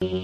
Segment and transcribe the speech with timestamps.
[0.00, 0.16] Damas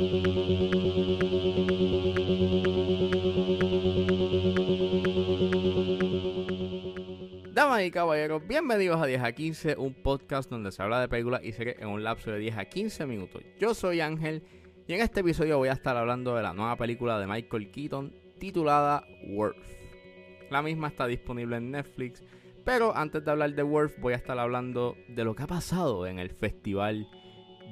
[7.84, 11.52] y caballeros, bienvenidos a 10 a 15, un podcast donde se habla de películas y
[11.52, 13.42] series en un lapso de 10 a 15 minutos.
[13.60, 14.42] Yo soy Ángel
[14.88, 18.14] y en este episodio voy a estar hablando de la nueva película de Michael Keaton
[18.38, 19.58] titulada Worth.
[20.48, 22.24] La misma está disponible en Netflix,
[22.64, 26.06] pero antes de hablar de Worth voy a estar hablando de lo que ha pasado
[26.06, 27.06] en el Festival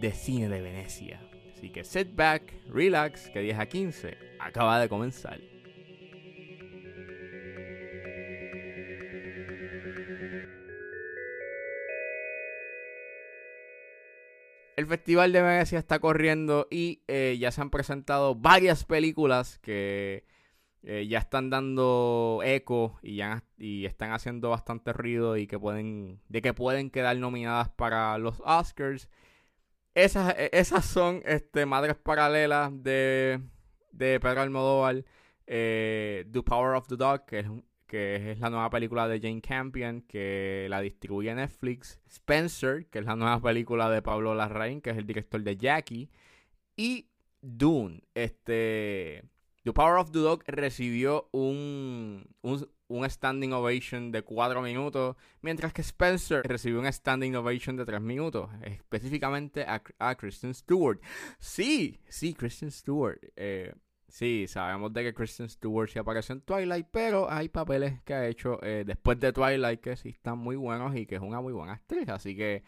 [0.02, 1.18] de Cine de Venecia.
[1.64, 5.40] Así que sit back, relax, que 10 a 15 acaba de comenzar.
[14.76, 20.26] El Festival de Venecia está corriendo y eh, ya se han presentado varias películas que
[20.82, 23.22] eh, ya están dando eco y
[23.56, 28.42] y están haciendo bastante ruido y que pueden de que pueden quedar nominadas para los
[28.44, 29.08] Oscars.
[29.94, 33.40] Esas, e, esas son este, madres paralelas de,
[33.92, 35.04] de Pedro Almodóvar.
[35.46, 37.46] Eh, the Power of the Dog, que es,
[37.86, 42.00] que es la nueva película de Jane Campion, que la distribuye Netflix.
[42.08, 46.10] Spencer, que es la nueva película de Pablo Larraín, que es el director de Jackie.
[46.76, 47.08] Y
[47.40, 49.22] Dune, este...
[49.64, 52.68] The Power of the Dog recibió un, un,
[53.08, 58.50] standing ovation de 4 minutos, mientras que Spencer recibió un standing ovation de 3 minutos,
[58.62, 61.00] específicamente a, Kristen Stewart.
[61.38, 63.18] Sí, sí, Kristen Stewart.
[63.36, 63.74] Eh,
[64.08, 68.26] sí, sabemos de que Kristen Stewart se apareció en Twilight, pero hay papeles que ha
[68.26, 71.52] hecho eh, después de Twilight que sí están muy buenos y que es una muy
[71.52, 72.08] buena actriz.
[72.08, 72.62] Así que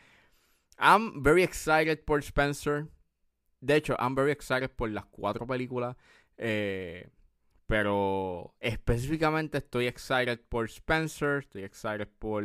[0.78, 2.88] I'm very excited por Spencer.
[3.60, 5.96] De hecho, I'm very excited por las cuatro películas.
[6.36, 7.08] Eh,
[7.66, 12.42] pero específicamente estoy excited por Spencer, estoy excited por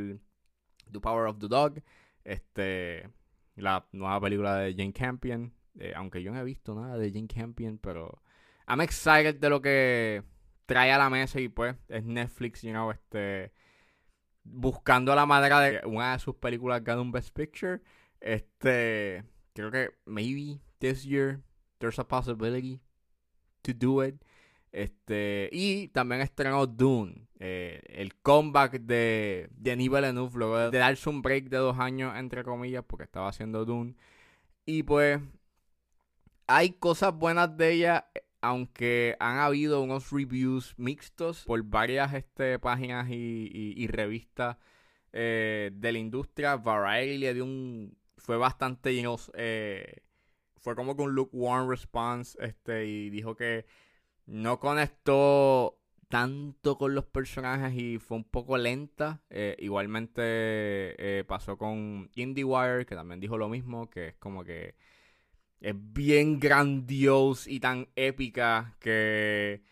[0.91, 1.81] The Power of the Dog,
[2.23, 3.09] este,
[3.55, 5.53] la nueva película de Jane Campion.
[5.79, 8.21] Eh, aunque yo no he visto nada de Jane Campion, pero
[8.67, 10.23] I'm excited de lo que
[10.65, 13.51] trae a la mesa y pues es Netflix, you know, este,
[14.43, 17.81] buscando la manera de una de sus películas gane un Best Picture.
[18.19, 19.23] Este,
[19.53, 21.41] creo que maybe this year
[21.79, 22.81] there's a possibility
[23.61, 24.15] to Do It.
[24.71, 31.21] Este, y también estrenó Dune, eh, el comeback de Denis Villeneuve, luego de darse un
[31.21, 33.95] break de dos años, entre comillas, porque estaba haciendo Dune.
[34.65, 35.19] Y pues,
[36.47, 38.07] hay cosas buenas de ella,
[38.41, 44.57] aunque han habido unos reviews mixtos por varias este, páginas y, revistas
[45.11, 46.55] eh, de la industria.
[46.55, 47.97] Variety le dio un.
[48.17, 48.91] fue bastante
[49.33, 50.03] eh,
[50.57, 53.65] fue como que un lukewarm response este y dijo que
[54.31, 55.77] no conectó
[56.07, 59.21] tanto con los personajes y fue un poco lenta.
[59.29, 64.75] Eh, igualmente eh, pasó con IndieWire, que también dijo lo mismo, que es como que
[65.59, 69.63] es bien grandioso y tan épica que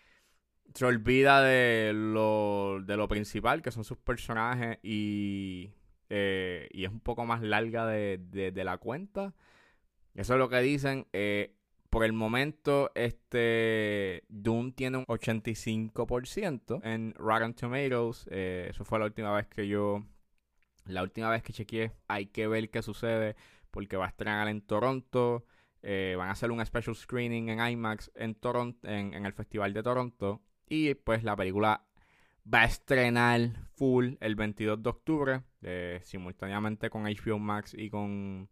[0.74, 5.72] se olvida de lo, de lo principal, que son sus personajes, y,
[6.10, 9.34] eh, y es un poco más larga de, de la cuenta.
[10.16, 11.08] Eso es lo que dicen.
[11.14, 11.56] Eh,
[11.90, 18.28] por el momento, este Doom tiene un 85% en Rotten Tomatoes.
[18.30, 20.06] Eh, eso fue la última vez que yo.
[20.86, 21.94] La última vez que chequeé.
[22.08, 23.36] Hay que ver qué sucede.
[23.72, 25.46] Porque va a estrenar en Toronto.
[25.82, 28.88] Eh, van a hacer un special screening en IMAX en Toronto.
[28.88, 30.42] En, el Festival de Toronto.
[30.68, 31.86] Y pues la película
[32.52, 35.44] va a estrenar full el 22 de octubre.
[36.04, 38.50] simultáneamente con HBO Max y con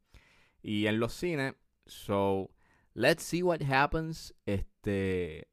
[0.64, 1.56] y en los cines.
[1.86, 2.52] So,
[2.98, 4.34] let's see what happens.
[4.46, 5.48] Este.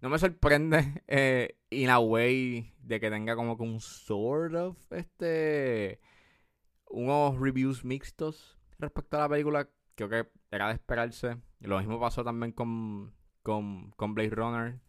[0.00, 4.76] No me sorprende, eh, in a way, de que tenga como que un sort of,
[4.92, 6.00] este.
[6.88, 9.68] Unos reviews mixtos respecto a la película.
[9.96, 11.36] Creo que era de esperarse.
[11.60, 14.80] Lo mismo pasó también con, con, con Blade Runner.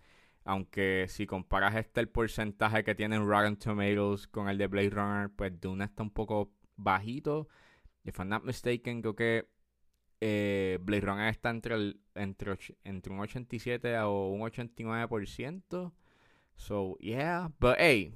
[0.43, 4.91] Aunque si comparas este el porcentaje que tiene en Rotten Tomatoes con el de Blade
[4.91, 7.49] Runner, pues Dune está un poco bajito.
[8.03, 9.49] If I'm not mistaken, creo que
[10.21, 12.51] eh, Blade Runner está entre, el, entre,
[13.11, 15.91] un 87 o un 89%.
[16.55, 17.49] So, yeah.
[17.59, 18.15] But, hey,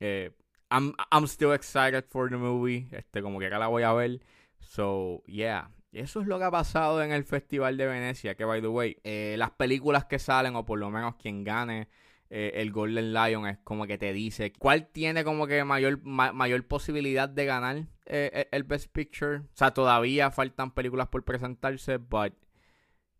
[0.00, 0.30] eh,
[0.70, 2.88] I'm, I'm still excited for the movie.
[2.92, 4.20] Este, como que acá la voy a ver.
[4.60, 5.70] So, yeah.
[5.92, 8.36] Eso es lo que ha pasado en el Festival de Venecia.
[8.36, 11.88] Que, by the way, eh, las películas que salen, o por lo menos quien gane
[12.32, 16.64] eh, el Golden Lion es como que te dice cuál tiene como que mayor, mayor
[16.64, 19.38] posibilidad de ganar eh, e, el Best Picture.
[19.38, 22.32] O sea, todavía faltan películas por presentarse, but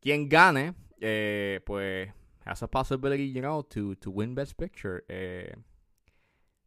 [0.00, 2.08] quien gane, eh, pues,
[2.44, 5.02] has a possibility, you know, to, to win Best Picture.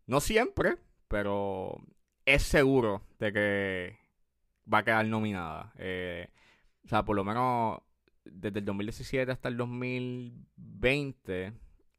[0.05, 0.75] no siempre,
[1.07, 1.81] pero
[2.25, 3.97] es seguro de que
[4.71, 5.73] va a quedar nominada.
[5.77, 7.79] o sea, por lo menos
[8.25, 11.53] desde el 2017 hasta el 2020,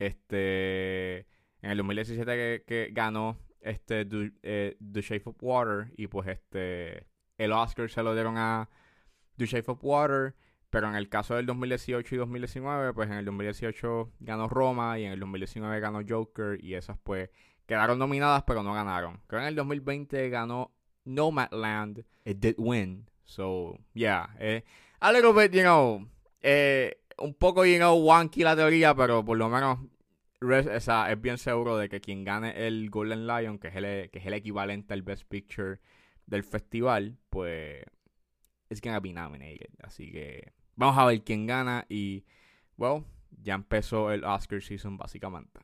[0.07, 1.19] este,
[1.63, 7.07] en el 2017 que, que ganó este The Shape of Water y pues este
[7.39, 8.69] el Oscar se lo dieron a
[9.37, 10.35] The Shape of Water
[10.75, 15.05] pero en el caso del 2018 y 2019, pues en el 2018 ganó Roma y
[15.05, 17.31] en el 2019 ganó Joker y esas pues
[17.65, 19.21] quedaron nominadas pero no ganaron.
[19.29, 20.75] Creo que en el 2020 ganó
[21.05, 23.09] Nomadland, it did win.
[23.23, 24.65] So, yeah, eh,
[24.99, 26.09] a little bit, you know,
[26.43, 29.79] eh, un poco, you know, wonky la teoría, pero por lo menos
[30.41, 34.27] es bien seguro de que quien gane el Golden Lion, que es el, que es
[34.27, 35.81] el equivalente al Best Picture
[36.27, 37.85] del festival, pues
[38.69, 39.71] es gonna be nominated.
[39.83, 42.25] Así que Vamos a ver quién gana y,
[42.77, 45.61] well, ya empezó el Oscar season básicamente.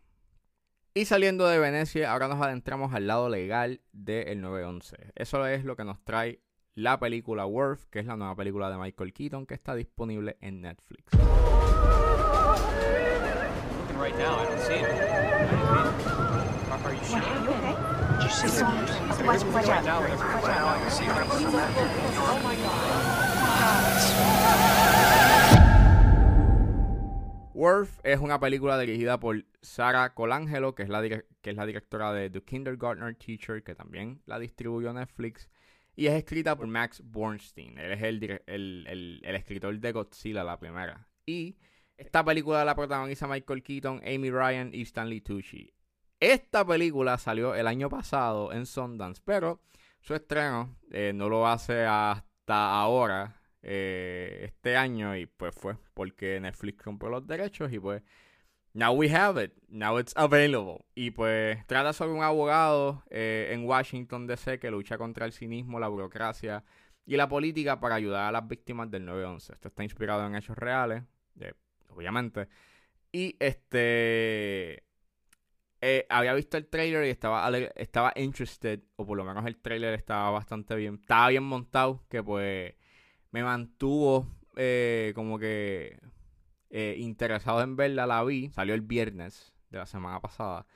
[0.94, 5.12] Y saliendo de Venecia, ahora nos adentramos al lado legal del 911.
[5.16, 6.42] Eso es lo que nos trae
[6.74, 10.60] la película Worth, que es la nueva película de Michael Keaton que está disponible en
[10.62, 11.12] Netflix.
[27.52, 32.14] Worth es una película dirigida por Sara Colangelo, que es, la que es la directora
[32.14, 35.50] de The Kindergartner Teacher, que también la distribuyó Netflix.
[35.94, 37.76] Y es escrita por Max Bornstein.
[37.76, 41.06] Él es el, el, el, escritor de Godzilla, la primera.
[41.26, 41.58] Y
[41.98, 45.74] esta película la protagoniza Michael Keaton, Amy Ryan y Stanley Tucci.
[46.20, 49.62] Esta película salió el año pasado en Sundance, pero
[50.02, 56.38] su estreno eh, no lo hace hasta ahora, eh, este año y pues fue porque
[56.40, 58.02] Netflix compró los derechos y pues
[58.72, 60.84] now we have it, now it's available.
[60.94, 65.80] Y pues trata sobre un abogado eh, en Washington DC que lucha contra el cinismo,
[65.80, 66.64] la burocracia
[67.06, 69.54] y la política para ayudar a las víctimas del 9-11.
[69.54, 71.02] Esto está inspirado en hechos reales,
[71.88, 72.48] obviamente.
[73.10, 74.84] Y este...
[75.82, 79.94] Eh, había visto el trailer y estaba, estaba interested, o por lo menos el trailer
[79.94, 82.74] estaba bastante bien, estaba bien montado, que pues
[83.30, 85.98] me mantuvo eh, como que
[86.70, 88.06] eh, interesado en verla.
[88.06, 90.66] La vi, salió el viernes de la semana pasada.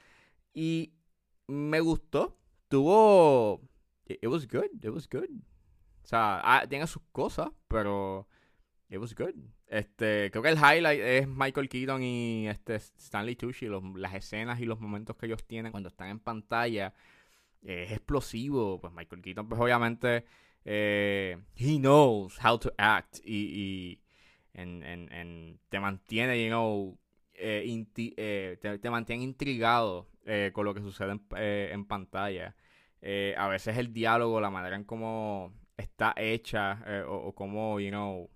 [0.53, 0.95] Y
[1.47, 2.39] me gustó.
[2.69, 3.61] Tuvo.
[4.07, 5.29] It was good, it was good.
[6.03, 8.27] O sea, ah, tiene sus cosas, pero.
[8.89, 9.35] It was good.
[9.75, 13.67] Este, creo que el highlight es Michael Keaton y este Stanley Tucci,
[13.97, 16.95] las escenas y los momentos que ellos tienen cuando están en pantalla.
[17.61, 18.81] es explosivo.
[18.81, 20.25] Pues Michael Keaton, pues obviamente
[20.65, 24.01] eh, he knows how to act y,
[24.53, 26.97] en, te mantiene, you know,
[27.35, 30.09] eh, eh, te, mantiene intrigado
[30.53, 31.19] con lo que sucede
[31.73, 32.55] en, pantalla.
[33.37, 38.31] a veces el diálogo, la manera en cómo está hecha o, cómo, you know,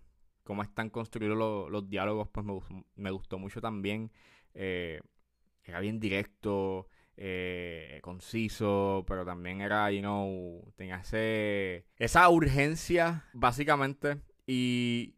[0.48, 1.36] cómo están construidos
[1.70, 2.58] los diálogos, pues me,
[2.96, 4.10] me, gustó mucho también.
[4.54, 14.22] era bien directo eh, conciso, pero también era, you know, tenía ese, esa urgencia, básicamente.
[14.46, 15.16] Y,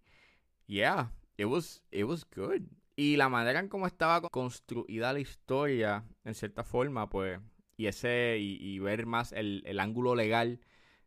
[0.67, 2.63] yeah, it was, it was good.
[2.97, 7.39] Y la manera en cómo estaba construida la historia, en cierta forma, pues,
[7.77, 10.59] y ese, y, ver más el, el ángulo legal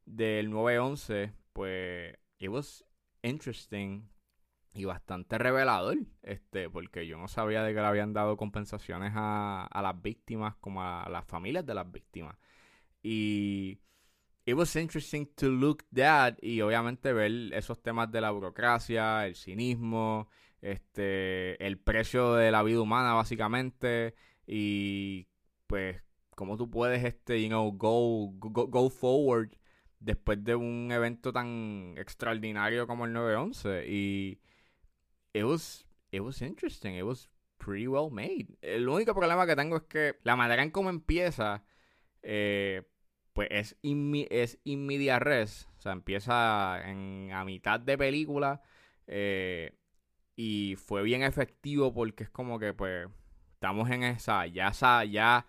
[0.06, 2.86] del 911, pues, it was
[3.22, 4.13] interesting
[4.74, 9.66] y bastante revelador, este, porque yo no sabía de que le habían dado compensaciones a,
[9.66, 12.36] a las víctimas como a las familias de las víctimas.
[13.04, 13.80] Y
[14.46, 19.36] it was interesting to look that y obviamente ver esos temas de la burocracia, el
[19.36, 20.28] cinismo,
[20.62, 24.16] este, el precio de la vida humana básicamente
[24.48, 25.28] y
[25.68, 26.02] pues
[26.36, 29.50] cómo tú puedes este, you know, go, go, go forward
[30.00, 34.40] después de un evento tan extraordinario como el 911 y
[35.34, 38.48] it was, it was interesting, it was pretty well made.
[38.62, 41.64] El único problema que tengo es que la manera en cómo empieza,
[42.22, 42.84] eh,
[43.34, 44.60] pues es, inmi es
[45.20, 45.68] res.
[45.78, 48.62] O sea, empieza en, a mitad de película.
[49.08, 49.76] Eh,
[50.36, 53.08] y fue bien efectivo porque es como que, pues,
[53.54, 54.72] estamos en esa, ya,
[55.04, 55.46] ya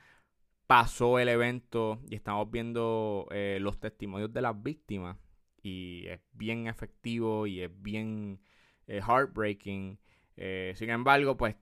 [0.67, 5.17] pasó el evento y estamos viendo eh, los testimonios de las víctimas.
[5.63, 8.41] Y es bien efectivo y es bien
[8.87, 9.99] eh, heartbreaking.
[10.37, 11.57] Eh, sin embargo, pues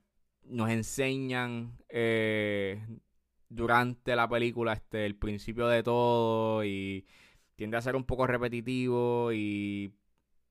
[0.44, 2.84] nos enseñan eh,
[3.48, 7.06] durante la película este, el principio de todo y
[7.54, 9.94] tiende a ser un poco repetitivo y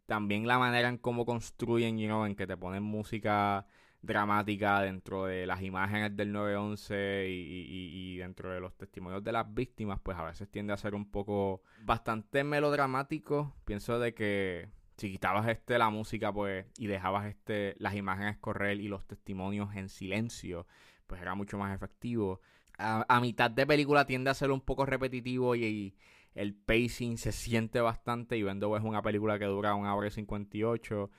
[0.05, 3.65] también la manera en cómo construyen, en que te ponen música
[4.01, 9.31] dramática dentro de las imágenes del 911 y, y, y, dentro de los testimonios de
[9.31, 13.53] las víctimas, pues a veces tiende a ser un poco bastante melodramático.
[13.63, 14.69] Pienso de que
[15.01, 19.75] si quitabas este la música, pues, y dejabas este las imágenes correr y los testimonios
[19.75, 20.67] en silencio,
[21.07, 22.39] pues era mucho más efectivo.
[22.77, 25.95] A, mitad de película tiende a ser un poco repetitivo y,
[26.33, 28.37] el pacing se siente bastante.
[28.37, 31.09] Y Vendo es una película que dura una hora y 58.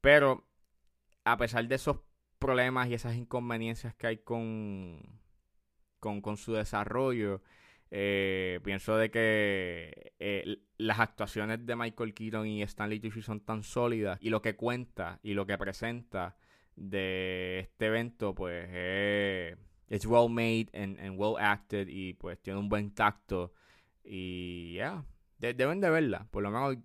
[0.00, 0.46] Pero
[1.24, 1.98] a pesar de esos
[2.38, 5.20] problemas y esas inconveniencias que hay con,
[6.00, 7.42] con, su desarrollo,
[7.94, 13.62] eh, pienso de que eh, las actuaciones de Michael Keaton y Stanley Tucci son tan
[13.62, 16.34] sólidas y lo que cuenta y lo que presenta
[16.74, 18.66] de este evento pues
[19.88, 23.52] es well made and, well acted y pues tiene un buen tacto
[24.02, 25.04] y ya
[25.40, 26.26] yeah, deben de verla.
[26.30, 26.78] Por lo menos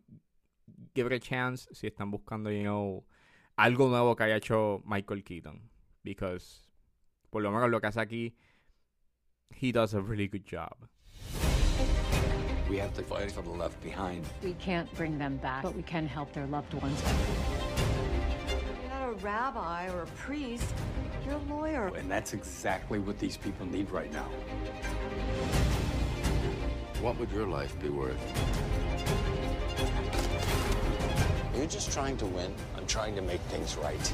[0.94, 3.06] give it a chance si están buscando you know
[3.56, 5.72] algo nuevo que haya hecho Michael Keaton
[6.04, 6.68] because
[7.30, 8.36] por lo menos lo que hace aquí
[9.62, 10.90] he does a really good job
[12.70, 14.26] We have to fight for the left behind.
[14.44, 17.02] We can't bring them back, but we can help their loved ones.
[18.82, 20.74] You're not a rabbi or a priest.
[21.26, 21.88] You're a lawyer.
[21.96, 24.28] And that's exactly what these people need right now.
[27.00, 28.20] What would your life be worth?
[31.56, 32.54] You're just trying to win.
[32.76, 34.14] I'm trying to make things right.